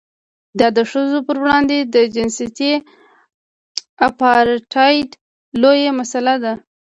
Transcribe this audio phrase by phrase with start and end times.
[0.59, 2.73] دا د ښځو پر وړاندې د جنسیتي
[4.09, 5.09] اپارټایډ
[5.61, 6.53] لویه مسله ده.